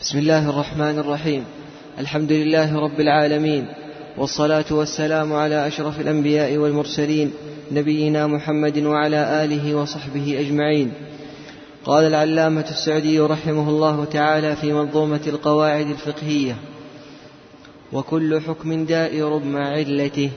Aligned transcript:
بسم 0.00 0.18
الله 0.18 0.50
الرحمن 0.50 0.98
الرحيم. 0.98 1.44
الحمد 1.98 2.32
لله 2.32 2.80
رب 2.80 3.00
العالمين. 3.00 3.66
والصلاة 4.16 4.64
والسلام 4.70 5.32
على 5.32 5.66
أشرف 5.66 6.00
الأنبياء 6.00 6.56
والمرسلين 6.56 7.32
نبينا 7.72 8.26
محمد 8.26 8.78
وعلى 8.78 9.44
آله 9.44 9.74
وصحبه 9.74 10.40
أجمعين. 10.40 10.92
قال 11.84 12.04
العلامة 12.04 12.68
السعدي 12.70 13.20
رحمه 13.20 13.68
الله 13.68 14.04
تعالى 14.04 14.56
في 14.56 14.72
منظومة 14.72 15.20
القواعد 15.26 15.86
الفقهية 15.86 16.56
وكل 17.92 18.40
حكم 18.40 18.84
دائر 18.84 19.38
مع 19.38 19.68
علته 19.68 20.30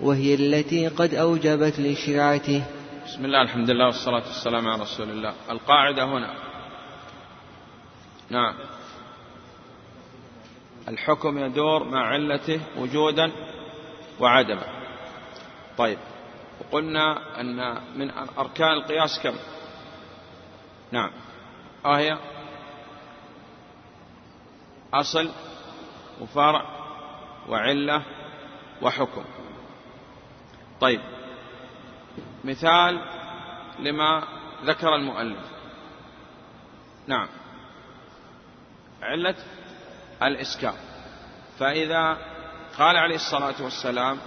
وهي 0.00 0.34
التي 0.34 0.88
قد 0.88 1.14
أوجبت 1.14 1.80
لشرعته 1.80 2.62
بسم 3.06 3.24
الله 3.24 3.42
الحمد 3.42 3.70
لله 3.70 3.86
والصلاة 3.86 4.22
والسلام 4.26 4.68
على 4.68 4.82
رسول 4.82 5.10
الله. 5.10 5.32
القاعدة 5.50 6.04
هنا. 6.04 6.30
نعم. 8.30 8.54
الحكم 10.88 11.38
يدور 11.38 11.84
مع 11.84 12.06
علته 12.06 12.60
وجودا 12.78 13.32
وعدما 14.20 14.66
طيب 15.78 15.98
وقلنا 16.60 17.40
أن 17.40 17.82
من 17.98 18.10
أركان 18.38 18.72
القياس 18.72 19.20
كم؟ 19.22 19.34
نعم. 20.92 21.10
وهي 21.84 22.18
أصل 24.94 25.30
وفرع 26.20 26.66
وعلة 27.48 28.02
وحكم. 28.82 29.24
طيب 30.80 31.00
مثال 32.44 33.00
لما 33.78 34.24
ذكر 34.64 34.94
المؤلف. 34.94 35.50
نعم. 37.06 37.28
علة 39.02 39.34
الإسكار. 40.22 40.74
فإذا 41.58 42.18
قال 42.78 42.96
عليه 42.96 43.14
الصلاة 43.14 43.62
والسلام 43.62 44.18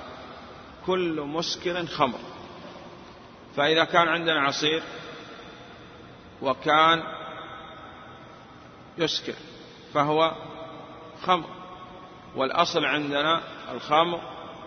كل 0.85 1.21
مسكر 1.21 1.85
خمر. 1.85 2.19
فإذا 3.55 3.83
كان 3.83 4.07
عندنا 4.07 4.41
عصير 4.41 4.83
وكان 6.41 7.03
يسكر 8.97 9.35
فهو 9.93 10.35
خمر. 11.23 11.49
والأصل 12.35 12.85
عندنا 12.85 13.41
الخمر 13.71 14.21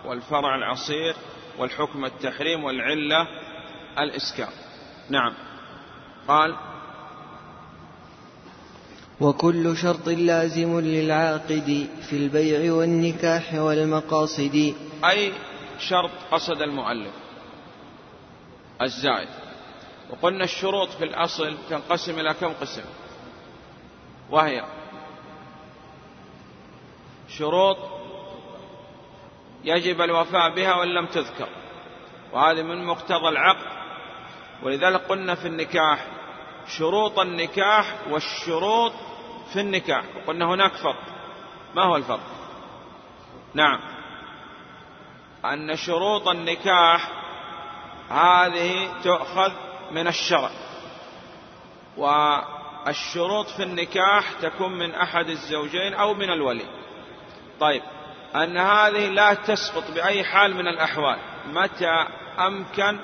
والفرع 0.05 0.55
العصير 0.55 1.16
والحكم 1.59 2.05
التحريم 2.05 2.64
والعلة 2.64 3.27
الإسكار. 3.98 4.53
نعم. 5.11 5.34
قال 6.28 6.56
وكل 9.25 9.77
شرط 9.77 10.08
لازم 10.08 10.80
للعاقد 10.80 11.89
في 12.08 12.17
البيع 12.17 12.72
والنكاح 12.72 13.55
والمقاصد. 13.55 14.75
أي 15.05 15.33
شرط 15.78 16.11
قصد 16.31 16.62
المؤلف 16.62 17.12
الزائد. 18.83 19.28
وقلنا 20.11 20.44
الشروط 20.44 20.89
في 20.89 21.05
الأصل 21.05 21.56
تنقسم 21.70 22.20
إلى 22.20 22.34
كم 22.34 22.53
قسم؟ 22.53 22.83
وهي 24.31 24.64
شروط 27.28 27.78
يجب 29.64 30.00
الوفاء 30.00 30.55
بها 30.55 30.75
وإن 30.75 30.88
لم 30.88 31.06
تذكر 31.06 31.48
وهذه 32.33 32.62
من 32.62 32.84
مقتضى 32.84 33.28
العقد. 33.28 33.75
ولذلك 34.62 35.00
قلنا 35.00 35.34
في 35.34 35.48
النكاح 35.48 36.06
شروط 36.66 37.19
النكاح 37.19 37.94
والشروط 38.11 38.92
في 39.55 39.60
النكاح 39.60 40.05
وقلنا 40.16 40.44
هناك 40.44 40.72
فرق. 40.72 41.00
ما 41.74 41.83
هو 41.83 41.97
الفرق؟ 41.97 42.20
نعم. 43.55 43.80
أن 45.44 45.77
شروط 45.77 46.28
النكاح 46.28 47.08
هذه 48.10 49.03
تؤخذ 49.04 49.53
من 49.91 50.06
الشرع. 50.06 50.50
والشروط 51.97 53.47
في 53.47 53.62
النكاح 53.62 54.32
تكون 54.42 54.78
من 54.78 54.94
أحد 54.94 55.28
الزوجين 55.28 55.94
أو 55.94 56.15
من 56.15 56.31
الولي. 56.31 56.66
طيب 57.60 57.82
أن 58.34 58.56
هذه 58.56 59.09
لا 59.09 59.34
تسقط 59.34 59.91
بأي 59.91 60.25
حال 60.25 60.54
من 60.54 60.69
الأحوال 60.69 61.19
متى 61.47 62.06
أمكن 62.38 62.98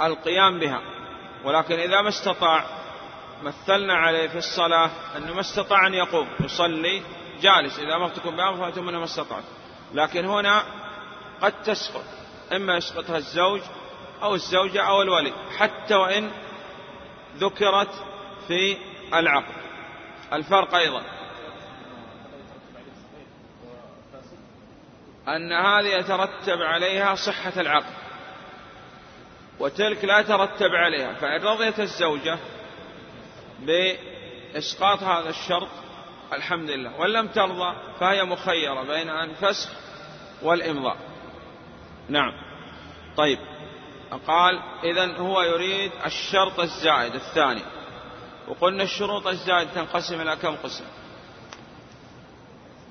القيام 0.00 0.58
بها. 0.58 0.80
ولكن 1.44 1.74
إذا 1.74 2.02
ما 2.02 2.08
استطاع 2.08 2.81
مثلنا 3.42 3.94
عليه 3.94 4.28
في 4.28 4.38
الصلاة 4.38 4.90
أنه 5.16 5.34
ما 5.34 5.40
استطاع 5.40 5.86
أن 5.86 5.94
يقوم 5.94 6.28
يصلي 6.40 7.02
جالس 7.40 7.78
إذا 7.78 8.08
تكون 8.08 8.36
بأمر 8.36 8.56
فأتم 8.56 8.84
ما 8.84 9.04
استطعت 9.04 9.44
لكن 9.94 10.24
هنا 10.24 10.62
قد 11.42 11.62
تسقط 11.62 12.04
إما 12.52 12.76
يسقطها 12.76 13.16
الزوج 13.16 13.60
أو 14.22 14.34
الزوجة 14.34 14.82
أو 14.82 15.02
الولي 15.02 15.32
حتى 15.58 15.94
وإن 15.94 16.30
ذكرت 17.36 18.04
في 18.48 18.76
العقد. 19.14 19.54
الفرق 20.32 20.74
أيضا. 20.74 21.02
أن 25.28 25.52
هذه 25.52 25.88
يترتب 25.88 26.62
عليها 26.62 27.14
صحة 27.14 27.52
العقد 27.56 27.94
وتلك 29.60 30.04
لا 30.04 30.22
ترتب 30.22 30.70
عليها 30.70 31.14
فإن 31.14 31.42
رضيت 31.42 31.80
الزوجة 31.80 32.38
بإسقاط 33.66 35.02
هذا 35.02 35.30
الشرط 35.30 35.68
الحمد 36.32 36.70
لله. 36.70 37.00
وإن 37.00 37.10
لم 37.10 37.28
ترضى 37.28 37.76
فهي 38.00 38.24
مخيرة 38.24 38.82
بين 38.82 39.08
أن 39.08 39.34
فسخ 39.34 39.70
والإمضاء. 40.42 40.96
نعم. 42.08 42.32
طيب. 43.16 43.38
قال 44.26 44.60
إذا 44.84 45.16
هو 45.16 45.42
يريد 45.42 45.92
الشرط 46.06 46.60
الزائد 46.60 47.14
الثاني. 47.14 47.62
وقلنا 48.48 48.82
الشروط 48.82 49.26
الزائد 49.26 49.68
تنقسم 49.68 50.20
إلى 50.20 50.36
كم 50.36 50.56
قسم؟ 50.56 50.84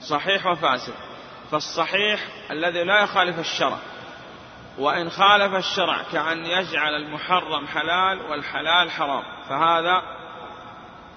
صحيح 0.01 0.45
وفاسد. 0.45 0.93
فالصحيح 1.51 2.27
الذي 2.51 2.83
لا 2.83 3.03
يخالف 3.03 3.39
الشرع. 3.39 3.77
وإن 4.77 5.09
خالف 5.09 5.55
الشرع 5.55 6.03
كأن 6.11 6.45
يجعل 6.45 6.95
المحرم 6.95 7.67
حلال 7.67 8.21
والحلال 8.21 8.91
حرام. 8.91 9.23
فهذا 9.49 10.20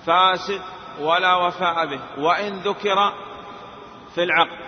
فاسد 0.07 0.61
ولا 1.01 1.35
وفاء 1.35 1.87
به 1.87 2.01
وإن 2.19 2.59
ذكر 2.59 3.13
في 4.15 4.23
العقد 4.23 4.65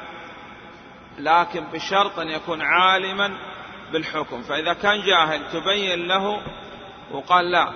لكن 1.19 1.65
بشرط 1.65 2.19
أن 2.19 2.29
يكون 2.29 2.63
عالما 2.63 3.39
بالحكم. 3.93 4.43
فإذا 4.43 4.73
كان 4.73 5.03
جاهل 5.07 5.53
تبين 5.53 6.09
له 6.09 6.43
وقال 7.11 7.51
لا 7.51 7.69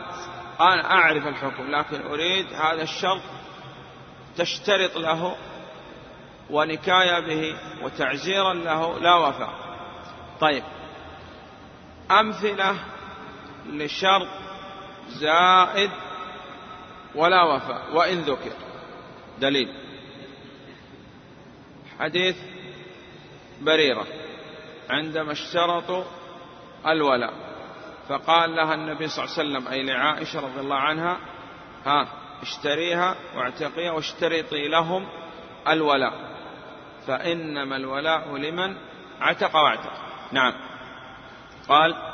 أنا 0.61 0.91
أعرف 0.91 1.27
الحكم 1.27 1.71
لكن 1.71 2.07
أريد 2.07 2.53
هذا 2.53 2.83
الشرط 2.83 3.21
تشترط 4.37 4.97
له 4.97 5.37
ونكاية 6.51 7.21
به 7.21 7.57
وتعزيرا 7.83 8.55
له 8.55 8.99
لا 8.99 9.15
وفاء. 9.15 9.55
طيب 10.41 10.63
أمثلة 12.11 12.77
لشرط 13.67 14.29
زائد 15.09 15.91
ولا 17.15 17.43
وفاء. 17.43 17.83
وإن 17.93 18.19
ذكر. 18.19 18.53
دليل. 19.39 19.75
حديث 22.01 22.37
بريرة. 23.61 24.07
عندما 24.91 25.33
اشترطوا 25.33 26.05
الولاء. 26.87 27.33
فقال 28.09 28.57
لها 28.57 28.75
النبي 28.75 29.09
صلى 29.09 29.25
الله 29.25 29.37
عليه 29.39 29.49
وسلم 29.49 29.69
أي 29.69 29.83
لعائشة 29.83 30.41
رضي 30.41 30.61
الله 30.61 30.77
عنها 30.77 31.19
ها 31.87 32.09
اشتريها 32.43 33.17
واعتقيها 33.37 33.93
واشترطي 33.93 34.69
لهم 34.69 35.09
الولاء. 35.69 36.13
فإنما 37.07 37.77
الولاء 37.77 38.37
لمن 38.37 38.77
عتق 39.21 39.57
واعتق. 39.57 39.93
نعم. 40.33 40.53
قال 41.69 42.10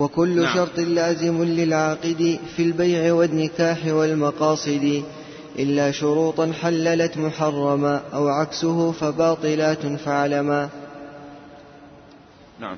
وكل 0.00 0.42
نعم. 0.42 0.54
شرط 0.54 0.78
لازم 0.78 1.44
للعاقد 1.44 2.38
في 2.56 2.62
البيع 2.62 3.12
والنكاح 3.12 3.86
والمقاصد 3.86 5.04
إلا 5.58 5.90
شروطا 5.90 6.52
حللت 6.62 7.16
محرما 7.16 8.02
أو 8.14 8.28
عكسه 8.28 8.92
فباطلات 8.92 9.86
فعلما. 9.86 10.68
نعم. 12.60 12.76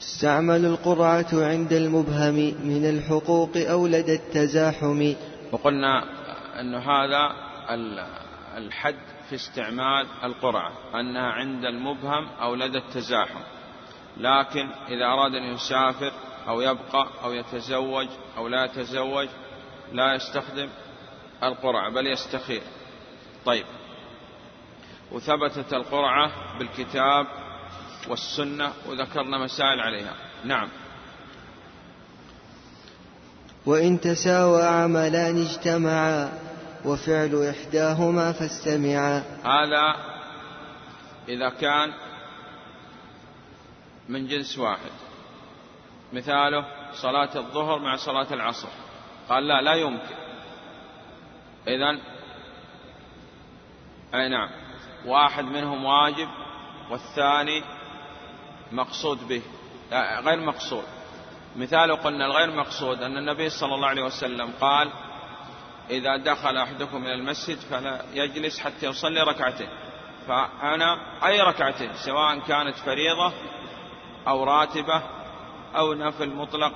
تستعمل 0.00 0.64
القرعة 0.64 1.26
عند 1.32 1.72
المبهم 1.72 2.34
من 2.64 2.84
الحقوق 2.88 3.50
أو 3.56 3.86
لدى 3.86 4.14
التزاحم. 4.14 5.12
وقلنا 5.52 6.04
أن 6.60 6.74
هذا 6.74 7.30
الحد 8.56 8.94
في 9.28 9.34
استعمال 9.34 10.06
القرعة 10.24 10.72
أنها 10.94 11.32
عند 11.32 11.64
المبهم 11.64 12.28
أو 12.28 12.54
لدى 12.54 12.78
التزاحم. 12.78 13.40
لكن 14.16 14.68
إذا 14.88 15.04
أراد 15.04 15.34
أن 15.34 15.42
يسافر 15.42 16.12
أو 16.48 16.60
يبقى 16.60 17.08
أو 17.24 17.32
يتزوج 17.32 18.08
أو 18.36 18.48
لا 18.48 18.64
يتزوج 18.64 19.28
لا 19.92 20.14
يستخدم 20.14 20.68
القرعة 21.42 21.90
بل 21.90 22.06
يستخير. 22.06 22.62
طيب. 23.44 23.64
وثبتت 25.12 25.72
القرعة 25.72 26.58
بالكتاب 26.58 27.26
والسنة 28.08 28.72
وذكرنا 28.88 29.38
مسائل 29.38 29.80
عليها. 29.80 30.14
نعم. 30.44 30.68
وإن 33.66 34.00
تساوى 34.00 34.62
عملان 34.62 35.42
اجتمعا. 35.42 36.51
وفعل 36.84 37.48
إحداهما 37.50 38.32
فاستمعا. 38.32 39.18
هذا 39.44 39.96
إذا 41.28 41.48
كان 41.48 41.92
من 44.08 44.26
جنس 44.26 44.58
واحد. 44.58 44.90
مثاله 46.12 46.66
صلاة 46.94 47.36
الظهر 47.36 47.78
مع 47.78 47.96
صلاة 47.96 48.32
العصر. 48.32 48.68
قال 49.28 49.48
لا 49.48 49.62
لا 49.62 49.74
يمكن. 49.74 50.14
إذا 51.68 52.00
أي 54.14 54.28
نعم. 54.28 54.50
واحد 55.06 55.44
منهم 55.44 55.84
واجب 55.84 56.28
والثاني 56.90 57.62
مقصود 58.72 59.28
به. 59.28 59.42
غير 60.20 60.40
مقصود. 60.40 60.84
مثال 61.56 61.96
قلنا 61.96 62.26
الغير 62.26 62.50
مقصود 62.50 63.02
أن 63.02 63.16
النبي 63.16 63.48
صلى 63.48 63.74
الله 63.74 63.88
عليه 63.88 64.02
وسلم 64.02 64.50
قال 64.60 64.92
إذا 65.92 66.16
دخل 66.16 66.56
أحدكم 66.56 67.04
إلى 67.04 67.14
المسجد 67.14 67.58
فلا 67.58 68.04
يجلس 68.12 68.58
حتى 68.58 68.86
يصلي 68.86 69.20
ركعتين 69.22 69.68
فأنا 70.28 70.98
أي 71.26 71.40
ركعتين 71.40 71.90
سواء 71.94 72.38
كانت 72.38 72.76
فريضة 72.76 73.32
أو 74.28 74.44
راتبة 74.44 75.02
أو 75.76 75.94
نفل 75.94 76.28
مطلق 76.28 76.72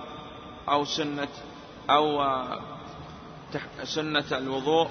أو 0.69 0.85
سنة 0.85 1.29
أو 1.91 2.35
سنة 3.83 4.25
الوضوء 4.33 4.91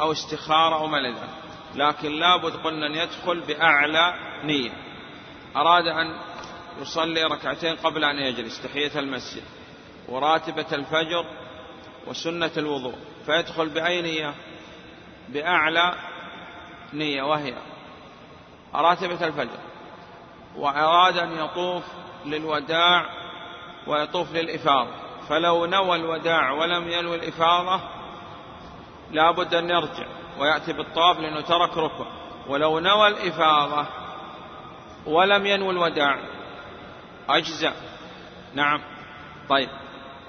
أو 0.00 0.12
استخارة 0.12 0.74
أو 0.74 0.86
ما 0.86 1.14
لكن 1.74 2.12
لابد 2.12 2.52
قلنا 2.52 2.86
أن 2.86 2.94
يدخل 2.94 3.40
بأعلى 3.40 4.14
نية. 4.44 4.70
أراد 5.56 5.86
أن 5.86 6.20
يصلي 6.80 7.24
ركعتين 7.24 7.76
قبل 7.76 8.04
أن 8.04 8.16
يجلس 8.16 8.62
تحية 8.62 8.98
المسجد 8.98 9.42
وراتبة 10.08 10.66
الفجر 10.72 11.24
وسنة 12.06 12.50
الوضوء. 12.56 12.94
فيدخل 13.30 13.68
بأي 13.68 14.02
نية 14.02 14.34
بأعلى 15.28 15.94
نية 16.92 17.22
وهي 17.22 17.54
راتبة 18.74 19.26
الفجر. 19.26 19.58
وأراد 20.56 21.18
أن 21.18 21.32
يطوف 21.32 21.84
للوداع 22.26 23.06
ويطوف 23.86 24.32
للإفاضة. 24.32 24.90
فلو 25.28 25.66
نوى 25.66 25.96
الوداع 25.96 26.52
ولم 26.52 26.88
ينوي 26.88 27.16
الإفاضة 27.16 27.80
لا 29.10 29.30
بد 29.30 29.54
أن 29.54 29.70
يرجع 29.70 30.06
ويأتي 30.38 30.72
بالطواف 30.72 31.18
لأنه 31.18 31.40
ترك 31.40 31.76
ركن 31.76 32.06
ولو 32.48 32.78
نوى 32.78 33.08
الإفاضة 33.08 33.86
ولم 35.06 35.46
ينوي 35.46 35.70
الوداع 35.70 36.18
أجزأ. 37.28 37.72
نعم. 38.54 38.80
طيب. 39.48 39.68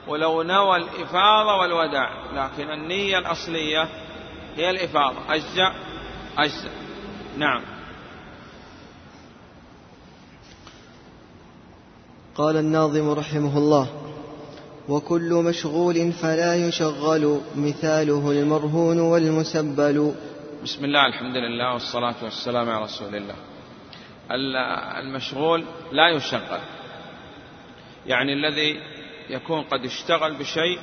ولو 0.08 0.42
نوى 0.42 0.78
الإفاضة 0.78 1.56
والوداع 1.56 2.10
لكن 2.34 2.72
النية 2.72 3.18
الأصلية 3.18 3.90
هي 4.56 4.70
الإفاضة. 4.70 5.18
أجزأ 5.30 5.74
أجزأ. 6.38 6.72
نعم. 7.38 7.62
قال 12.36 12.58
الناظم 12.58 13.10
رحمه 13.10 13.58
الله 13.58 13.88
وكل 14.90 15.34
مشغول 15.34 16.12
فلا 16.12 16.56
يشغل 16.56 17.42
مثاله 17.56 18.32
المرهون 18.32 19.00
والمسبل. 19.00 20.16
بسم 20.64 20.86
الله 20.86 21.08
الحمد 21.08 21.36
لله 21.36 21.74
والصلاة 21.74 22.16
والسلام 22.24 22.70
على 22.70 22.84
رسول 22.84 23.16
الله. 23.16 23.36
المشغول 25.00 25.66
لا 25.92 26.10
يشغل. 26.10 26.60
يعني 28.08 28.34
الذي 28.34 28.80
يكون 29.30 29.64
قد 29.64 29.86
اشتغل 29.86 30.34
بشيء 30.34 30.80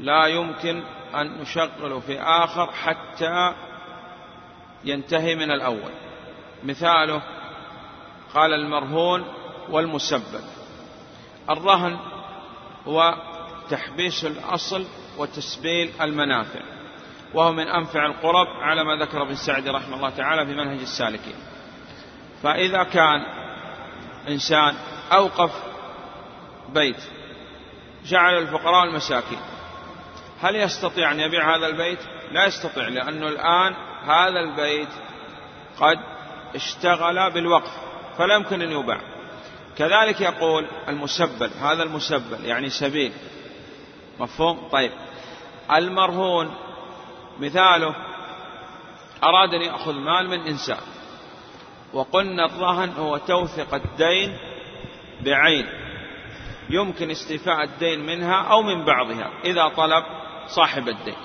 لا 0.00 0.26
يمكن 0.26 0.82
أن 1.14 1.40
نشغله 1.40 2.00
في 2.00 2.20
آخر 2.20 2.72
حتى 2.72 3.54
ينتهي 4.84 5.34
من 5.34 5.50
الأول. 5.50 5.92
مثاله 6.64 7.22
قال 8.34 8.54
المرهون 8.54 9.24
والمسبب. 9.70 10.44
الرهن 11.50 11.98
هو 12.86 13.14
تحبيس 13.70 14.24
الأصل 14.24 14.86
وتسبيل 15.18 15.90
المنافع 16.00 16.60
وهو 17.34 17.52
من 17.52 17.68
أنفع 17.68 18.06
القرب 18.06 18.46
على 18.46 18.84
ما 18.84 18.96
ذكر 18.96 19.22
ابن 19.22 19.34
سعد 19.34 19.68
رحمه 19.68 19.96
الله 19.96 20.10
تعالى 20.10 20.46
في 20.46 20.52
منهج 20.52 20.80
السالكين. 20.80 21.36
فإذا 22.42 22.82
كان 22.82 23.20
إنسان 24.28 24.74
أوقف 25.12 25.69
بيت 26.74 27.02
جعل 28.04 28.38
الفقراء 28.38 28.84
المساكين. 28.84 29.38
هل 30.40 30.56
يستطيع 30.56 31.12
أن 31.12 31.20
يبيع 31.20 31.56
هذا 31.56 31.66
البيت؟ 31.66 31.98
لا 32.32 32.46
يستطيع 32.46 32.88
لأنه 32.88 33.28
الآن 33.28 33.74
هذا 34.04 34.40
البيت 34.40 34.88
قد 35.80 35.98
اشتغل 36.54 37.30
بالوقف 37.30 37.70
فلا 38.18 38.34
يمكن 38.34 38.62
أن 38.62 38.72
يباع. 38.72 39.00
كذلك 39.76 40.20
يقول 40.20 40.66
المسبل 40.88 41.50
هذا 41.62 41.82
المسبل 41.82 42.44
يعني 42.44 42.70
سبيل. 42.70 43.12
مفهوم؟ 44.20 44.68
طيب. 44.68 44.92
المرهون 45.72 46.54
مثاله 47.40 47.94
أراد 49.24 49.54
أن 49.54 49.60
يأخذ 49.60 49.94
مال 49.94 50.28
من 50.28 50.40
إنسان 50.40 50.80
وقلنا 51.92 52.46
الرهن 52.46 52.92
هو 52.98 53.16
توثق 53.16 53.74
الدين 53.74 54.36
بعين. 55.20 55.79
يمكن 56.70 57.10
استيفاء 57.10 57.64
الدين 57.64 58.06
منها 58.06 58.42
أو 58.42 58.62
من 58.62 58.84
بعضها 58.84 59.30
إذا 59.44 59.68
طلب 59.68 60.04
صاحب 60.46 60.88
الدين. 60.88 61.16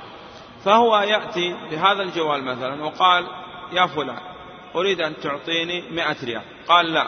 فهو 0.64 0.98
يأتي 0.98 1.56
بهذا 1.72 2.02
الجوال 2.02 2.44
مثلا 2.44 2.84
وقال 2.84 3.28
يا 3.72 3.86
فلان 3.86 4.20
أريد 4.76 5.02
أن 5.02 5.14
تعطيني 5.18 5.84
مئة 5.92 6.26
ريال. 6.26 6.44
قال 6.68 6.94
لا 6.94 7.08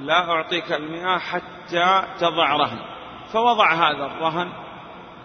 لا 0.00 0.30
أعطيك 0.30 0.72
المئة 0.72 1.18
حتى 1.18 2.04
تضع 2.20 2.56
رهن. 2.56 2.78
فوضع 3.32 3.74
هذا 3.74 4.06
الرهن 4.06 4.52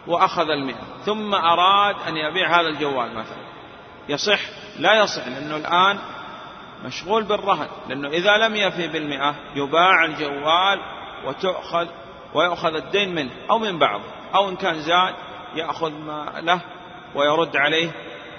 وأخذ 0.07 0.49
المئة 0.49 0.83
ثم 1.05 1.35
أراد 1.35 1.95
أن 2.07 2.17
يبيع 2.17 2.59
هذا 2.59 2.67
الجوال 2.67 3.15
مثلا. 3.15 3.47
يصح؟ 4.09 4.39
لا 4.79 5.03
يصح 5.03 5.27
لأنه 5.27 5.55
الآن 5.55 5.99
مشغول 6.85 7.23
بالرهن 7.23 7.67
لأنه 7.89 8.09
إذا 8.09 8.37
لم 8.37 8.55
يفي 8.55 8.87
بالمئة 8.87 9.35
يباع 9.55 10.05
الجوال 10.05 10.79
وتؤخذ 11.25 11.87
ويأخذ 12.33 12.75
الدين 12.75 13.15
منه 13.15 13.31
أو 13.49 13.59
من 13.59 13.79
بعض 13.79 14.01
أو 14.35 14.49
إن 14.49 14.55
كان 14.55 14.79
زاد 14.79 15.15
يأخذ 15.55 15.91
ما 15.91 16.41
له 16.41 16.61
ويرد 17.15 17.57
عليه 17.57 17.91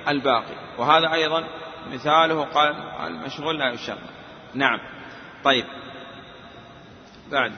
الباقي. 0.09 0.55
وهذا 0.79 1.13
أيضا 1.13 1.45
مثاله 1.93 2.45
قال 2.45 2.75
المشغول 3.07 3.59
لا 3.59 3.71
يشغل. 3.71 3.99
نعم. 4.55 4.79
طيب. 5.45 5.65
بعد. 7.31 7.53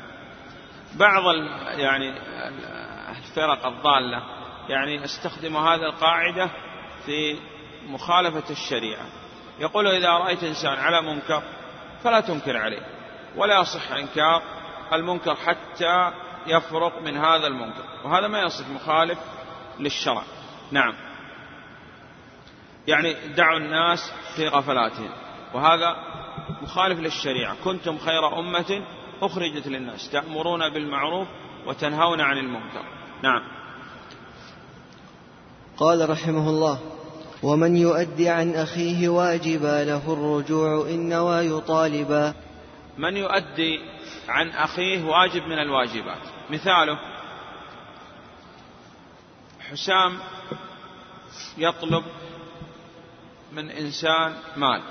بعض 0.95 1.35
يعني 1.79 2.15
الفرق 3.09 3.67
الضالة 3.67 4.23
يعني 4.69 5.05
استخدم 5.05 5.57
هذه 5.57 5.83
القاعدة 5.83 6.51
في 7.07 7.39
مخالفة 7.87 8.51
الشريعة. 8.51 9.05
يقول 9.61 9.87
إذا 9.87 10.09
رأيت 10.09 10.45
إنسان 10.45 10.79
على 10.79 11.03
منكر 11.03 11.43
فلا 12.05 12.21
تنكر 12.21 12.57
عليه 12.57 12.83
ولا 13.37 13.61
يصح 13.61 13.93
إنكار 13.93 14.43
المنكر 14.93 15.35
حتى 15.35 16.13
يفرق 16.47 17.03
من 17.03 17.17
هذا 17.17 17.47
المنكر. 17.47 17.85
وهذا 18.05 18.29
ما 18.29 18.43
يصح 18.43 18.69
مخالف 18.69 19.19
للشرع. 19.81 20.23
نعم. 20.73 20.95
يعني 22.87 23.17
دعوا 23.37 23.59
الناس 23.59 24.13
في 24.37 24.49
غفلاتهم 24.49 25.11
وهذا 25.55 25.97
مخالف 26.63 27.01
للشريعة. 27.01 27.57
كنتم 27.65 27.99
خير 27.99 28.39
أمة 28.39 28.83
أخرجت 29.23 29.67
للناس. 29.67 30.11
تأمرون 30.11 30.69
بالمعروف 30.69 31.29
وتنهون 31.67 32.21
عن 32.21 32.39
المنكر. 32.39 32.85
نعم. 33.23 33.43
قال 35.77 36.11
رحمه 36.11 36.49
الله 36.49 36.79
ومن 37.43 37.77
يؤدي 37.77 38.29
عن 38.29 38.55
أخيه 38.55 39.09
واجبا 39.09 39.85
له 39.85 40.13
الرجوع 40.13 40.89
إن 40.89 41.09
نوى 41.09 41.47
يطالبا 41.47 42.35
من 42.99 43.17
يؤدي 43.17 43.81
عن 44.29 44.49
أخيه 44.49 45.05
واجب 45.05 45.43
من 45.43 45.59
الواجبات. 45.59 46.23
مثاله 46.51 46.99
حسام 49.71 50.19
يطلب 51.59 52.05
من 53.53 53.71
إنسان 53.71 54.37
مال 54.57 54.83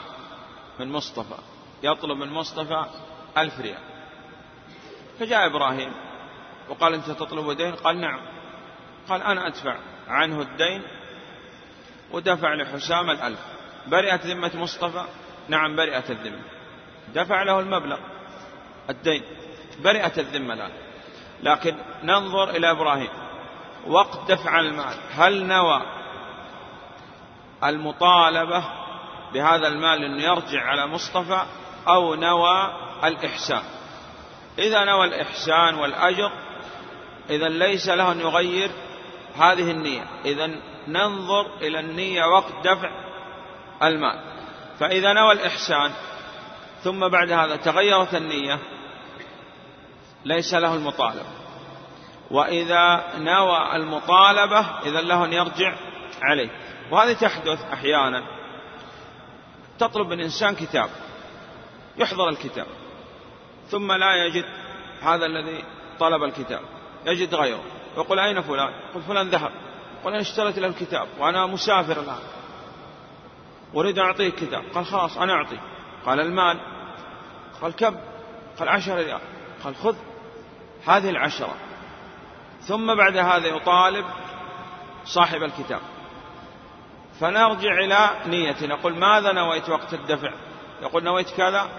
من 0.80 0.92
مصطفى 0.92 1.38
يطلب 1.84 2.18
من 2.18 2.30
مصطفى 2.30 2.86
ألف 3.38 3.60
ريال. 3.60 3.84
فجاء 5.20 5.46
إبراهيم 5.46 5.92
وقال 6.70 6.94
أنت 6.94 7.12
تطلب 7.12 7.52
دين 7.52 7.76
قال 7.76 8.02
نعم. 8.02 8.20
قال 9.10 9.24
أنا 9.24 9.48
أدفع 9.48 9.78
عنه 10.08 10.42
الدين 10.42 10.82
ودفع 12.12 12.54
لحسام 12.54 13.10
الألف. 13.10 13.40
برئت 13.88 14.26
ذمة 14.26 14.52
مصطفى؟ 14.56 15.06
نعم 15.48 15.76
برئت 15.76 16.12
الذمة. 16.12 16.59
دفع 17.14 17.44
له 17.44 17.60
المبلغ 17.60 17.98
الدين. 18.90 19.24
برئت 19.84 20.20
الذمة 20.20 20.54
الآن. 20.54 20.72
لكن 21.44 21.76
ننظر 22.04 22.50
إلى 22.50 22.72
إبراهيم. 22.72 23.10
وقت 23.88 24.32
دفع 24.32 24.60
المال 24.60 24.96
هل 25.12 25.46
نوى 25.46 25.82
المطالبة 27.64 28.64
بهذا 29.34 29.68
المال 29.68 30.04
أنه 30.04 30.24
يرجع 30.24 30.64
على 30.64 30.88
مصطفى 30.88 31.46
أو 31.88 32.16
نوى 32.16 32.74
الإحسان؟ 33.04 33.64
إذا 34.60 34.86
نوى 34.86 35.06
الإحسان 35.06 35.76
والأجر 35.76 36.32
إذا 37.30 37.50
ليس 37.50 37.90
له 37.90 38.12
أن 38.12 38.20
يغير 38.20 38.72
هذه 39.36 39.72
النية. 39.72 40.06
إذا 40.26 40.50
ننظر 40.88 41.58
إلى 41.62 41.80
النية 41.80 42.26
وقت 42.26 42.54
دفع 42.64 42.90
المال. 43.84 44.20
فإذا 44.80 45.14
نوى 45.14 45.32
الإحسان 45.32 45.92
ثم 46.84 47.08
بعد 47.08 47.32
هذا 47.32 47.56
تغيرت 47.56 48.16
النية. 48.16 48.60
ليس 50.26 50.54
له 50.54 50.74
المطالبة. 50.74 51.30
وإذا 52.32 53.04
نوى 53.18 53.76
المطالبة 53.76 54.60
إذا 54.60 55.02
له 55.02 55.26
أن 55.26 55.34
يرجع 55.34 55.76
عليه. 56.22 56.50
وهذه 56.92 57.14
تحدث 57.14 57.64
أحيانا. 57.74 58.24
تطلب 59.80 60.08
من 60.08 60.20
إنسان 60.20 60.56
كتاب. 60.56 60.90
يحضر 61.98 62.30
الكتاب. 62.30 62.68
ثم 63.68 63.92
لا 63.92 64.26
يجد 64.26 64.46
هذا 65.02 65.26
الذي 65.26 65.64
طلب 66.00 66.24
الكتاب. 66.24 66.62
يجد 67.06 67.36
غيره. 67.36 67.64
يقول 67.98 68.20
أين 68.20 68.42
فلان؟ 68.42 68.74
يقول 68.90 69.04
فلان 69.04 69.30
ذهب. 69.30 69.52
قال 70.04 70.14
أنا 70.14 70.22
اشتريت 70.22 70.60
له 70.60 70.68
الكتاب 70.68 71.08
وأنا 71.20 71.46
مسافر 71.46 72.02
الآن. 72.02 72.20
أريد 73.76 74.00
أن 74.00 74.06
أعطيه 74.06 74.30
كتاب 74.30 74.64
قال 74.76 74.86
خلاص 74.86 75.18
أنا 75.18 75.34
أعطيه. 75.34 75.79
قال 76.06 76.20
المال 76.20 76.60
قال 77.62 77.76
كم؟ 77.76 77.98
قال 78.60 78.70
عشر 78.70 78.96
ريال. 78.96 79.20
قال 79.64 79.76
خذ 79.76 79.96
هذه 80.88 81.10
العشرة. 81.10 81.56
ثم 82.62 82.96
بعد 82.96 83.18
هذا 83.18 83.48
يطالب 83.48 84.06
صاحب 85.06 85.44
الكتاب. 85.44 85.82
فنرجع 87.20 87.80
إلى 87.80 88.10
نية 88.26 88.66
نقول 88.66 88.98
ماذا 88.98 89.32
نويت 89.32 89.70
وقت 89.70 89.94
الدفع؟ 89.94 90.34
يقول 90.82 91.04
نويت 91.04 91.30
كذا 91.30 91.70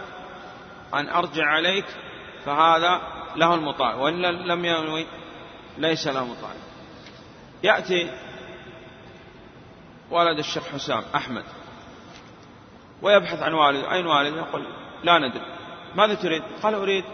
أن 0.94 1.08
أرجع 1.08 1.44
عليك 1.44 1.86
فهذا 2.44 3.00
له 3.36 3.54
المطالب. 3.54 3.98
وإن 3.98 4.22
لم 4.22 4.64
ينوي 4.64 5.06
ليس 5.78 6.06
له 6.06 6.24
مطالب. 6.24 6.60
يأتي 7.62 8.10
ولد 10.10 10.38
الشيخ 10.38 10.62
حسام 10.68 11.02
أحمد. 11.14 11.44
ويبحث 13.02 13.42
عن 13.42 13.54
والده 13.54 13.92
أين 13.92 14.06
والده 14.06 14.36
يقول 14.36 14.66
لا 15.02 15.18
ندري. 15.18 15.44
ماذا 15.94 16.14
تريد؟ 16.14 16.42
قال 16.62 16.74
أريد 16.74 17.04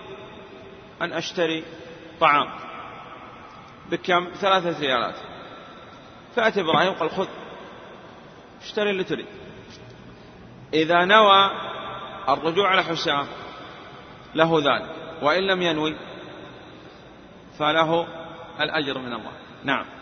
أن 1.03 1.13
أشتري 1.13 1.65
طعام 2.21 2.49
بكم؟ 3.91 4.29
ثلاثة 4.35 4.81
ريالات 4.81 5.15
فأتي 6.37 6.61
إبراهيم 6.61 6.93
قال 6.93 7.11
خذ 7.11 7.29
اشتري 8.63 8.91
اللي 8.91 9.05
تريد. 9.05 9.27
إذا 10.75 11.05
نوى 11.05 11.51
الرجوع 12.29 12.69
على 12.69 12.83
حسام 12.83 13.27
له 14.35 14.59
ذلك 14.59 14.91
وإن 15.23 15.43
لم 15.43 15.63
ينوي 15.63 15.97
فله 17.59 18.07
الأجر 18.61 18.99
من 18.99 19.13
الله. 19.13 19.33
نعم. 19.65 19.96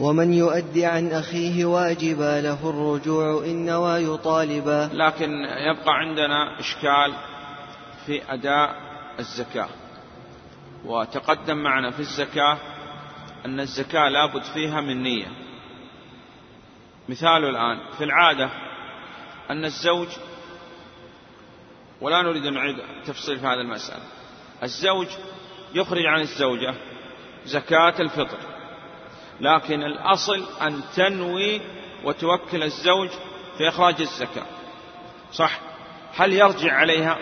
ومن 0.00 0.34
يؤدي 0.34 0.86
عن 0.86 1.12
أخيه 1.12 1.64
واجبا 1.64 2.40
له 2.40 2.70
الرجوع 2.70 3.44
إن 3.44 3.66
نوى 3.66 4.14
يطالبا 4.14 4.90
لكن 4.92 5.30
يبقى 5.44 5.94
عندنا 5.94 6.60
إشكال 6.60 7.14
في 8.06 8.32
أداء 8.32 8.76
الزكاة. 9.18 9.68
وتقدم 10.84 11.56
معنا 11.56 11.90
في 11.90 12.00
الزكاة 12.00 12.58
أن 13.46 13.60
الزكاة 13.60 14.08
لابد 14.08 14.42
فيها 14.42 14.80
من 14.80 15.02
نية. 15.02 15.26
مثال 17.08 17.44
الآن 17.44 17.78
في 17.98 18.04
العادة 18.04 18.50
أن 19.50 19.64
الزوج 19.64 20.08
ولا 22.00 22.22
نريد 22.22 22.46
أن 22.46 22.54
نعيد 22.54 22.76
تفصيل 23.06 23.38
في 23.38 23.46
هذه 23.46 23.60
المسألة 23.60 24.02
الزوج 24.62 25.06
يخرج 25.74 26.06
عن 26.06 26.20
الزوجة 26.20 26.74
زكاة 27.44 27.94
الفطر. 28.00 28.57
لكن 29.40 29.82
الأصل 29.82 30.44
أن 30.62 30.80
تنوي 30.96 31.60
وتوكل 32.04 32.62
الزوج 32.62 33.08
في 33.58 33.68
إخراج 33.68 34.00
الزكاة. 34.00 34.46
صح. 35.32 35.60
هل 36.16 36.32
يرجع 36.32 36.72
عليها؟ 36.72 37.18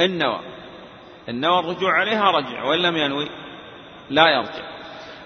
إن 0.00 0.18
نوى 0.18 0.40
إن 1.28 1.40
نوى 1.40 1.58
الرجوع 1.58 1.92
عليها 1.92 2.30
رجع 2.30 2.64
وإن 2.64 2.78
لم 2.78 2.96
ينوي 2.96 3.28
لا 4.10 4.28
يرجع. 4.28 4.68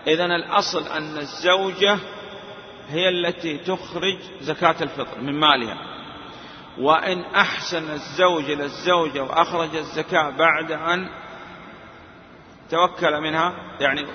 إذا 0.06 0.24
الأصل 0.24 0.88
أن 0.88 1.16
الزوجة 1.18 1.98
هي 2.88 3.08
التي 3.08 3.58
تخرج 3.58 4.16
زكاة 4.40 4.76
الفطر 4.82 5.20
من 5.20 5.40
مالها. 5.40 5.76
وإن 6.78 7.20
أحسن 7.20 7.90
الزوج 7.90 8.50
إلى 8.50 8.64
الزوجة 8.64 9.22
وأخرج 9.22 9.76
الزكاة 9.76 10.30
بعد 10.30 10.72
أن 10.72 11.08
توكل 12.72 13.20
منها 13.20 13.54
يعني 13.80 14.06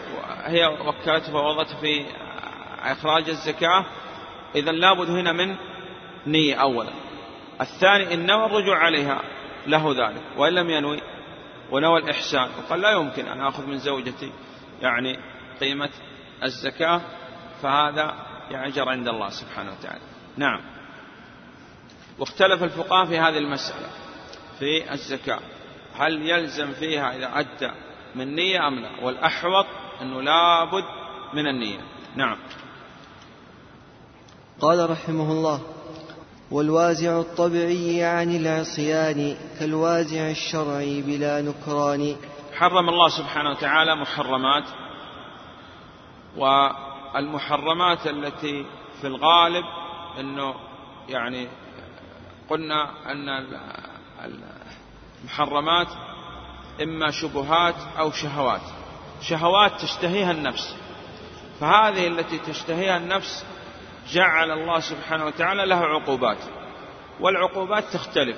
هي 0.44 0.66
وكلته 0.68 1.32
فوضته 1.32 1.80
في 1.82 2.06
إخراج 2.82 3.30
الزكاة. 3.30 3.86
إذا 4.56 4.72
لابد 4.72 5.10
هنا 5.10 5.32
من 5.32 5.56
نية 6.28 6.56
أولا. 6.56 6.92
الثاني 7.62 8.14
إن 8.14 8.26
نوى 8.26 8.46
الرجوع 8.46 8.78
عليها 8.78 9.22
له 9.68 9.92
ذلك 9.92 10.24
وإن 10.38 10.54
لم 10.54 10.70
ينوي 10.70 11.02
ونوى 11.72 12.00
الإحسان. 12.00 12.50
وقال 12.58 12.82
لا 12.82 12.92
يمكن 12.92 13.28
أن 13.28 13.42
آخذ 13.42 13.66
من 13.66 13.78
زوجتي 13.78 14.32
يعني 14.82 15.20
قيمة 15.60 15.90
الزكاة 16.44 17.02
فهذا 17.62 18.16
يعجر 18.52 18.90
عند 18.90 19.08
الله 19.08 19.30
سبحانه 19.30 19.72
وتعالى. 19.72 20.02
نعم. 20.38 20.62
واختلف 22.20 22.64
الفقهاء 22.64 23.06
في 23.06 23.20
هذه 23.20 23.38
المسألة 23.38 23.90
في 24.60 24.94
الزكاة. 24.94 25.40
هل 26.00 26.30
يلزم 26.30 26.72
فيها 26.72 27.16
إذا 27.18 27.40
أدى 27.40 27.87
من 28.16 28.36
نية 28.36 28.68
أم 28.68 28.80
لا؟ 28.80 28.90
والأحوط 29.06 29.66
أنه 30.02 30.22
لابد 30.22 30.86
من 31.34 31.48
النية. 31.48 31.80
نعم. 32.16 32.38
قال 34.62 34.90
رحمه 34.90 35.32
الله 35.32 35.62
والوازع 36.52 37.20
الطبيعي 37.20 38.04
عن 38.04 38.36
العصيان 38.36 39.38
كالوازع 39.60 40.30
الشرعي 40.30 41.02
بلا 41.02 41.42
نكران. 41.42 42.16
حرم 42.54 42.90
الله 42.90 43.10
سبحانه 43.10 43.50
وتعالى 43.50 43.96
محرمات 43.96 44.64
والمحرمات 46.38 48.08
التي 48.08 48.66
في 49.02 49.08
الغالب 49.08 49.66
أنه 50.20 50.56
يعني 51.10 51.48
قلنا 52.50 53.12
أن 53.12 53.46
المحرمات 55.24 55.88
إما 56.84 57.12
شبهات 57.12 57.76
أو 58.00 58.12
شهوات. 58.12 58.62
شهوات 59.22 59.82
تشتهيها 59.82 60.32
النفس. 60.32 60.76
فهذه 61.60 62.08
التي 62.08 62.38
تشتهيها 62.38 62.98
النفس 62.98 63.46
جعل 64.10 64.52
الله 64.52 64.80
سبحانه 64.80 65.26
وتعالى 65.26 65.66
لها 65.66 65.86
عقوبات. 65.86 66.38
والعقوبات 67.20 67.84
تختلف. 67.84 68.38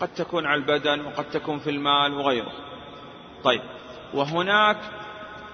قد 0.00 0.08
تكون 0.08 0.46
على 0.46 0.60
البدن 0.60 1.06
وقد 1.06 1.24
تكون 1.24 1.58
في 1.58 1.70
المال 1.70 2.14
وغيره. 2.14 2.52
طيب 3.44 3.62
وهناك 4.14 4.76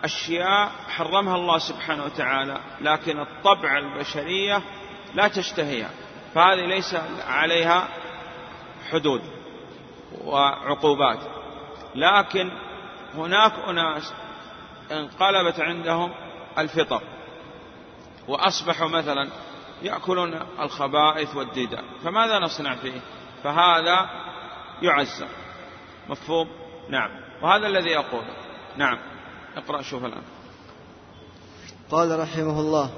أشياء 0.05 0.71
حرمها 0.89 1.37
الله 1.37 1.59
سبحانه 1.59 2.05
وتعالى 2.05 2.61
لكن 2.81 3.21
الطبع 3.21 3.79
البشرية 3.79 4.63
لا 5.15 5.29
تشتهيها. 5.29 5.91
فهذه 6.35 6.67
ليس 6.67 6.97
عليها 7.29 7.89
حدود 8.91 9.23
وعقوبات. 10.25 11.40
لكن 11.95 12.51
هناك 13.15 13.53
أناس 13.69 14.13
انقلبت 14.91 15.61
عندهم 15.61 16.13
الفطر 16.59 17.03
وأصبحوا 18.29 18.89
مثلا 18.89 19.29
يأكلون 19.83 20.41
الخبائث 20.61 21.37
والديدان. 21.37 21.85
فماذا 22.05 22.39
نصنع 22.39 22.75
فيه؟ 22.75 23.01
فهذا 23.45 24.11
يعزر 24.83 25.29
مفهوم؟ 26.09 26.49
نعم. 26.89 27.11
وهذا 27.43 27.67
الذي 27.67 27.91
يقول 27.91 28.25
نعم. 28.77 28.99
اقرأ 29.57 29.83
شوف 29.83 30.05
الآن. 30.05 30.23
قال 31.91 32.21
رحمه 32.21 32.61
الله 32.61 32.91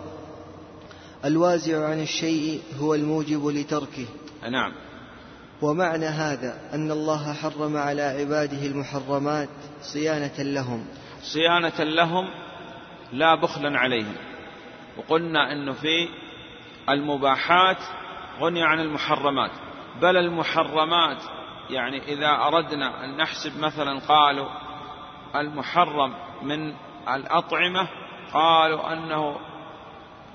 الوازع 1.25 1.88
عن 1.88 2.02
الشيء 2.02 2.62
هو 2.80 2.94
الموجب 2.94 3.46
لتركه. 3.46 4.06
نعم. 4.50 4.72
ومعنى 5.62 6.07
هذا 6.07 6.61
أن 6.75 6.90
الله 6.90 7.33
حرم 7.33 7.76
على 7.76 8.02
عباده 8.02 8.66
المحرمات 8.66 9.49
صيانة 9.81 10.38
لهم. 10.38 10.87
صيانة 11.21 11.81
لهم 11.81 12.28
لا 13.12 13.35
بخلا 13.35 13.78
عليهم. 13.78 14.14
وقلنا 14.97 15.52
أنه 15.52 15.73
في 15.73 16.09
المباحات 16.88 17.78
غني 18.40 18.62
عن 18.62 18.81
المحرمات. 18.81 19.50
بل 20.00 20.16
المحرمات 20.16 21.23
يعني 21.71 22.02
إذا 22.04 22.28
أردنا 22.28 23.04
أن 23.04 23.16
نحسب 23.16 23.61
مثلا 23.61 23.99
قالوا 24.09 24.49
المحرم 25.37 26.14
من 26.42 26.75
الأطعمة 27.09 27.88
قالوا 28.35 28.92
أنه 28.92 29.37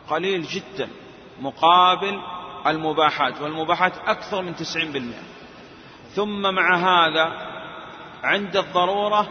قليل 0.10 0.41
جدا 0.41 0.89
مقابل 1.41 2.22
المباحات 2.67 3.41
والمباحات 3.41 3.93
أكثر 4.07 4.41
من 4.41 4.55
تسعين 4.55 4.91
بالمئة. 4.91 5.24
ثم 6.15 6.53
مع 6.55 6.75
هذا 6.75 7.31
عند 8.24 8.57
الضرورة 8.57 9.27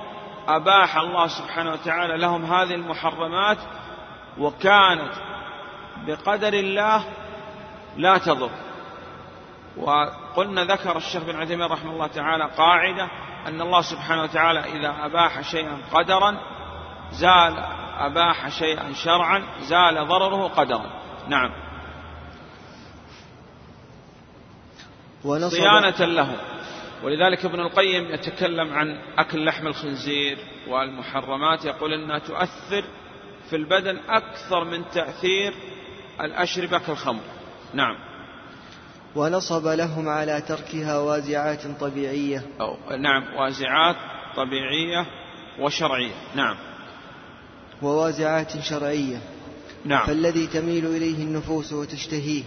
أباح 0.48 0.96
الله 0.96 1.26
سبحانه 1.26 1.72
وتعالى 1.72 2.16
لهم 2.16 2.44
هذه 2.44 2.74
المحرمات 2.74 3.58
وكانت 4.38 5.12
بقدر 6.06 6.52
الله 6.52 7.04
لا 7.96 8.18
تضر. 8.18 8.50
وقلنا 9.76 10.64
ذكر 10.64 10.96
الشيخ 10.96 11.22
بن 11.22 11.40
عثيمين 11.40 11.66
رحمه 11.66 11.92
الله 11.92 12.06
تعالى 12.06 12.50
قاعدة 12.58 13.08
أن 13.46 13.60
الله 13.60 13.80
سبحانه 13.80 14.22
وتعالى 14.22 14.60
إذا 14.60 14.94
أباح 15.04 15.40
شيئا 15.40 15.78
قدرا 15.92 16.36
زال 17.10 17.58
أباح 17.98 18.48
شيئا 18.48 18.92
شرعا 18.92 19.42
زال 19.60 20.08
ضرره 20.08 20.48
قدرا. 20.48 20.86
نعم. 21.28 21.65
صيانة 25.50 26.04
له. 26.14 26.36
ولذلك 27.02 27.44
ابن 27.44 27.60
القيم 27.60 28.14
يتكلم 28.14 28.72
عن 28.72 28.98
أكل 29.18 29.44
لحم 29.44 29.66
الخنزير 29.66 30.38
والمحرمات 30.68 31.64
يقول 31.64 31.92
أنها 31.92 32.18
تؤثر 32.18 32.84
في 33.50 33.56
البدن 33.56 33.98
أكثر 34.08 34.64
من 34.64 34.84
تأثير 34.94 35.54
الأشربة 36.20 36.78
كالخمر. 36.78 37.22
نعم. 37.74 37.96
ونصب 39.16 39.66
لهم 39.66 40.08
على 40.08 40.40
تركها 40.40 40.98
وازعات 40.98 41.66
طبيعية. 41.80 42.42
أو 42.60 42.76
نعم 42.98 43.34
وازعات 43.36 43.96
طبيعية 44.36 45.06
وشرعية. 45.60 46.14
نعم. 46.34 46.56
ووازعات 47.82 48.60
شرعية. 48.60 49.18
نعم. 49.84 50.06
فالذي 50.06 50.46
تميل 50.46 50.86
إليه 50.86 51.24
النفوس 51.24 51.72
وتشتهيه. 51.72 52.42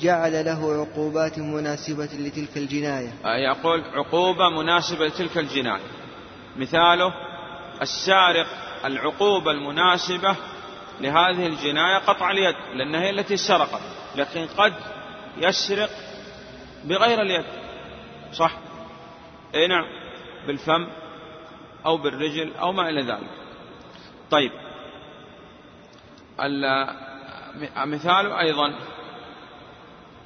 جعل 0.00 0.44
له 0.44 0.72
عقوبات 0.80 1.38
مناسبة 1.38 2.04
لتلك 2.04 2.56
الجناية. 2.56 3.12
آه، 3.24 3.36
يقول 3.36 3.84
عقوبة 3.84 4.48
مناسبة 4.48 5.06
لتلك 5.06 5.38
الجناية. 5.38 5.82
مثاله 6.56 7.12
السارق 7.82 8.46
العقوبة 8.84 9.50
المناسبة 9.50 10.36
لهذه 11.00 11.46
الجناية 11.46 11.98
قطع 11.98 12.30
اليد 12.30 12.54
لأنها 12.74 13.00
هي 13.00 13.10
التي 13.10 13.36
سرقت 13.36 13.80
لكن 14.16 14.46
قد 14.46 14.74
يسرق 15.36 15.90
بغير 16.84 17.22
اليد. 17.22 17.44
صح؟ 18.32 18.52
إي 19.54 19.66
نعم. 19.66 19.84
بالفم 20.46 20.86
أو 21.86 21.96
بالرجل 21.96 22.54
أو 22.54 22.72
ما 22.72 22.88
إلى 22.88 23.02
ذلك. 23.02 23.30
طيب. 24.30 24.52
مثال 27.76 28.32
أيضا 28.32 28.74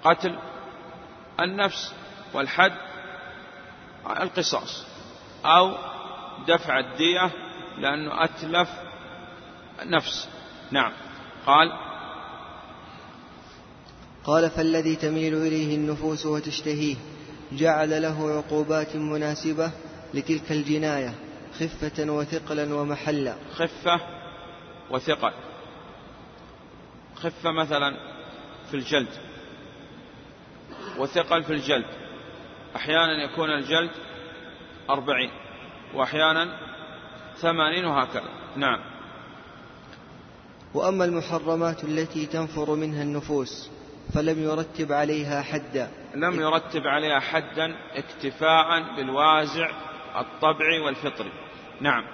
قتل 0.05 0.39
النفس 1.41 1.95
والحد 2.35 2.73
القصاص 4.21 4.87
أو 5.45 5.75
دفع 6.49 6.79
الدية 6.79 7.31
لأنه 7.79 8.25
أتلف 8.25 8.69
نفس. 9.85 10.29
نعم. 10.71 10.93
قال 11.47 11.73
قال 14.25 14.51
فالذي 14.51 14.97
تميل 14.97 15.35
إليه 15.35 15.77
النفوس 15.77 16.27
وتشتهيه 16.27 16.97
جعل 17.53 18.03
له 18.03 18.31
عقوبات 18.31 18.97
مناسبة 18.97 19.71
لتلك 20.15 20.53
الجناية 20.53 21.15
خفة 21.61 22.13
وثقلا 22.13 22.75
ومحلا. 22.75 23.35
خفة 23.55 24.01
وثقل. 24.91 25.33
خفة 27.17 27.51
مثلا 27.51 27.97
في 28.71 28.77
الجلد. 28.77 29.30
وثقل 30.99 31.43
في 31.43 31.53
الجلد. 31.53 31.87
أحيانا 32.77 33.25
يكون 33.25 33.51
الجلد 33.51 33.91
أربعين 34.91 35.31
وأحيانا 35.95 36.59
ثمانين 37.37 37.85
وهكذا. 37.85 38.29
نعم. 38.57 38.81
وأما 40.75 41.05
المحرمات 41.05 41.85
التي 41.85 42.27
تنفر 42.27 42.75
منها 42.75 43.03
النفوس 43.03 43.71
فلم 44.15 44.43
يرتب 44.43 44.93
عليها 44.93 45.43
حدا. 45.43 45.91
لم 46.15 46.41
يرتب 46.41 46.87
عليها 46.87 47.21
حدا 47.21 47.77
اكتفاء 47.95 48.97
بالوازع 48.97 49.71
الطبعي 50.21 50.81
والفطري 50.81 51.33
نعم. 51.81 52.05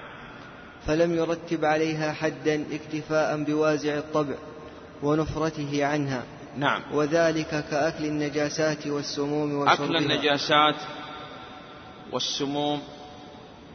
فلم 0.86 1.14
يرتب 1.14 1.64
عليها 1.64 2.12
حدا 2.12 2.64
اكتفاء 2.72 3.44
بوازع 3.44 3.98
الطبع 3.98 4.34
ونفرته 5.02 5.84
عنها. 5.86 6.24
نعم. 6.56 6.82
وذلك 6.92 7.64
كأكل 7.70 8.04
النجاسات 8.04 8.86
والسموم 8.86 9.54
وشربها 9.54 9.74
أكل 9.74 9.96
النجاسات 9.96 10.74
والسموم 12.12 12.82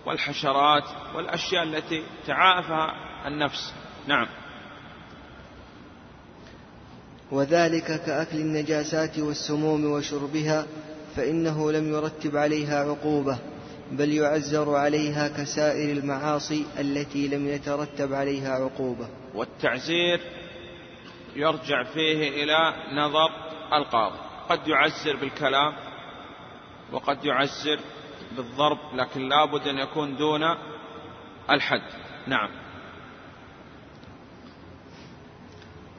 والحشرات 0.06 0.84
والأشياء 1.16 1.64
التي 1.64 2.04
تعافى 2.28 2.88
النفس. 3.26 3.74
نعم. 4.08 4.28
وذلك 7.32 8.04
كأكل 8.06 8.38
النجاسات 8.38 9.20
والسموم 9.20 9.86
وشربها 9.86 10.66
فإنه 11.16 11.72
لم 11.72 11.94
يرتب 11.94 12.38
عليها 12.38 12.80
عقوبة 12.80 13.40
بل 13.92 14.14
يعزر 14.14 14.76
عليها 14.76 15.28
كسائر 15.28 15.98
المعاصي 15.98 16.66
التي 16.80 17.28
لم 17.28 17.48
يترتب 17.48 18.14
عليها 18.14 18.52
عقوبة. 18.52 19.08
والتعزير 19.36 20.22
يرجع 21.36 21.84
فيه 21.84 22.44
إلى 22.44 22.74
نظر 22.94 23.30
القاضي. 23.74 24.18
قد 24.50 24.68
يعزر 24.68 25.16
بالكلام 25.16 25.74
وقد 26.92 27.26
يعزر 27.26 27.80
بالضرب 28.38 28.78
لكن 28.94 29.30
لابد 29.30 29.68
أن 29.68 29.78
يكون 29.78 30.18
دون 30.18 30.42
الحد. 31.50 31.84
نعم. 32.28 32.50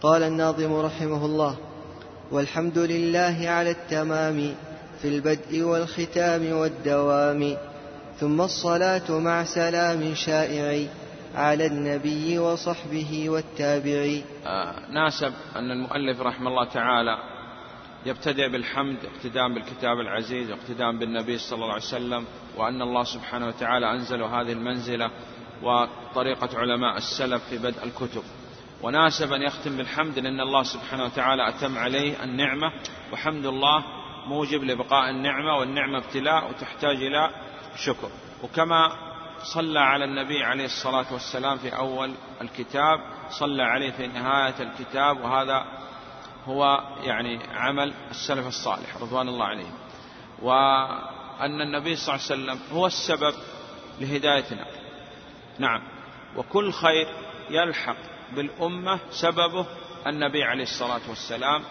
قال 0.03 0.23
الناظم 0.23 0.75
رحمه 0.75 1.27
الله 1.27 1.57
والحمد 2.31 2.79
لله 2.79 3.49
على 3.49 3.71
التمام 3.71 4.55
في 5.03 5.09
البدء 5.09 5.63
والختام 5.63 6.53
والدوام 6.53 7.57
ثم 8.21 8.41
الصلاة 8.41 9.11
مع 9.11 9.45
سلام 9.45 10.15
شائع 10.15 10.89
على 11.35 11.67
النبي 11.67 12.39
وصحبه 12.39 13.31
والتابعي 13.31 14.25
آه 14.47 14.91
ناسب 14.91 15.33
أن 15.57 15.71
المؤلف 15.71 16.21
رحمه 16.21 16.51
الله 16.51 16.65
تعالى 16.65 17.19
يبتدئ 18.07 18.49
بالحمد 18.49 18.97
اقتداء 19.05 19.49
بالكتاب 19.55 20.01
العزيز 20.01 20.51
واقتداء 20.51 20.93
بالنبي 20.93 21.39
صلى 21.39 21.55
الله 21.57 21.73
عليه 21.73 21.83
وسلم 21.83 22.25
وأن 22.57 22.83
الله 22.83 23.05
سبحانه 23.05 23.47
وتعالى 23.47 23.93
أنزل 23.93 24.23
هذه 24.23 24.53
المنزلة 24.53 25.11
وطريقة 25.63 26.59
علماء 26.59 26.97
السلف 26.97 27.43
في 27.51 27.59
بدء 27.59 27.85
الكتب. 27.85 28.23
وناسب 28.83 29.33
أن 29.33 29.43
يختم 29.43 29.77
بالحمد 29.77 30.19
لأن 30.19 30.41
الله 30.41 30.63
سبحانه 30.63 31.05
وتعالى 31.05 31.49
أتم 31.49 31.79
عليه 31.79 32.25
النعمة 32.25 32.73
وحمد 33.13 33.47
الله 33.47 33.85
موجب 34.27 34.65
لبقاء 34.65 35.11
النعمة 35.11 35.57
والنعمة 35.59 35.99
ابتلاء 35.99 36.49
وتحتاج 36.51 36.97
إلى 36.97 37.31
شكر. 37.77 38.11
وكما 38.43 38.93
صلى 39.43 39.81
على 39.81 40.05
النبي 40.05 40.45
عليه 40.45 40.65
الصلاة 40.65 41.13
والسلام 41.13 41.59
في 41.59 41.77
أول 41.77 42.15
الكتاب 42.41 43.01
صلى 43.31 43.63
عليه 43.63 43.91
في 43.91 44.07
نهاية 44.07 44.55
الكتاب 44.61 45.21
وهذا 45.21 45.65
هو 46.45 46.81
يعني 47.03 47.41
عمل 47.55 47.95
السلف 48.11 48.47
الصالح 48.47 48.97
رضوان 49.01 49.29
الله 49.29 49.47
عليهم. 49.47 49.75
وأن 50.43 51.61
النبي 51.61 51.97
صلى 51.97 52.15
الله 52.15 52.27
عليه 52.31 52.43
وسلم 52.43 52.77
هو 52.77 52.87
السبب 52.87 53.35
لهدايتنا. 54.01 54.67
نعم. 55.59 55.83
وكل 56.37 56.73
خير 56.73 57.07
يلحق 57.51 57.97
بالأمة 58.33 58.99
سببه 59.11 59.67
النبي 60.07 60.45
عليه 60.45 60.63
الصلاة 60.63 61.01
والسلام. 61.09 61.63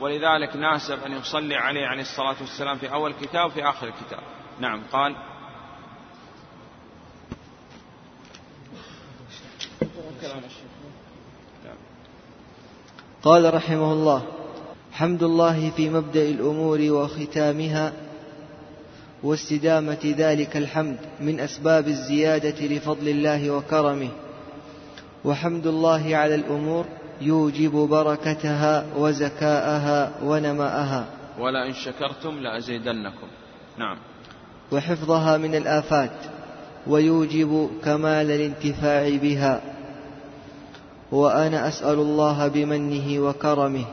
ولذلك 0.00 0.56
ناسب 0.56 1.04
أن 1.04 1.12
يصلي 1.12 1.56
عليه 1.56 1.86
عليه 1.86 2.02
الصلاة 2.02 2.36
والسلام 2.40 2.76
في 2.76 2.92
أول 2.92 3.12
كتاب 3.12 3.46
وفي 3.46 3.68
آخر 3.68 3.86
الكتاب. 3.86 4.22
نعم. 4.60 4.82
قال 4.92 5.16
قال 13.22 13.54
رحمه 13.54 13.92
الله 13.92 14.22
حمد 14.92 15.22
الله 15.22 15.70
في 15.70 15.90
مبدأ 15.90 16.22
الأمور 16.22 16.78
وختامها 16.80 17.92
واستدامة 19.22 20.14
ذلك 20.18 20.56
الحمد 20.56 20.98
من 21.20 21.40
أسباب 21.40 21.88
الزيادة 21.88 22.66
لفضل 22.66 23.08
الله 23.08 23.50
وكرمه. 23.50 24.08
وحمد 25.24 25.66
الله 25.66 26.16
على 26.16 26.34
الأمور 26.34 26.84
يوجب 27.20 27.70
بركتها 27.70 28.86
وزكاءها 28.96 30.12
ونماءها. 30.24 31.06
ولئن 31.38 31.72
شكرتم 31.72 32.38
لأزيدنكم. 32.38 33.26
نعم. 33.78 33.96
وحفظها 34.72 35.36
من 35.36 35.54
الآفات 35.54 36.16
ويوجب 36.86 37.70
كمال 37.84 38.30
الانتفاع 38.30 39.16
بها. 39.16 39.77
وأنا 41.12 41.68
أسأل 41.68 41.98
الله 41.98 42.48
بمنه 42.48 43.20
وكرمه 43.20 43.84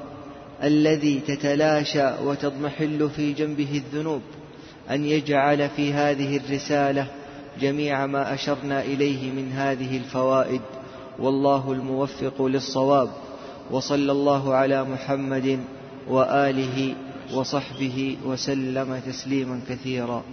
الذي 0.63 1.19
تتلاشى 1.19 2.07
وتضمحل 2.23 3.09
في 3.09 3.33
جنبه 3.33 3.81
الذنوب 3.85 4.21
أن 4.89 5.05
يجعل 5.05 5.69
في 5.69 5.93
هذه 5.93 6.37
الرسالة 6.37 7.07
جميع 7.59 8.05
ما 8.05 8.33
أشرنا 8.33 8.81
إليه 8.81 9.31
من 9.31 9.51
هذه 9.51 9.97
الفوائد 9.97 10.61
والله 11.19 11.71
الموفق 11.71 12.41
للصواب. 12.41 13.09
وصلى 13.71 14.11
الله 14.11 14.53
على 14.53 14.83
محمد 14.83 15.59
وآله 16.07 16.95
وصحبه 17.33 18.17
وسلم 18.25 18.99
تسليما 19.05 19.61
كثيرا. 19.69 20.23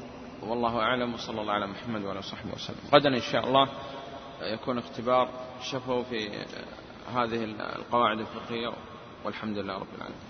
والله 0.48 0.78
أعلم 0.78 1.14
وصلى 1.14 1.40
الله 1.40 1.52
على 1.52 1.66
محمد 1.66 2.04
وعلى 2.04 2.22
صحبه 2.22 2.52
وسلم. 2.54 2.76
غدا 2.94 3.08
إن 3.08 3.20
شاء 3.32 3.46
الله. 3.48 3.68
يكون 4.42 4.78
اختبار 4.78 5.28
شفوي 5.60 6.04
في 6.04 6.28
هذه 7.14 7.44
القواعد 7.76 8.18
الفقهية 8.18 8.72
والحمد 9.24 9.58
لله 9.58 9.74
رب 9.74 9.94
العالمين. 9.98 10.22